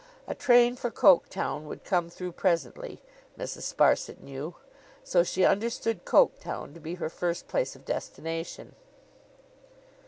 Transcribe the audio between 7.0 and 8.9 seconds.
first place of destination.